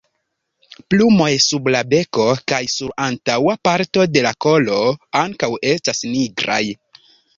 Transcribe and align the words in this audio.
Plumoj 0.93 1.27
sub 1.47 1.67
la 1.75 1.81
beko 1.91 2.25
kaj 2.53 2.61
sur 2.75 2.95
antaŭa 3.07 3.55
parto 3.69 4.07
de 4.15 4.25
la 4.29 4.33
kolo 4.47 4.81
ankaŭ 5.25 5.51
estas 5.75 6.03
nigraj. 6.17 6.63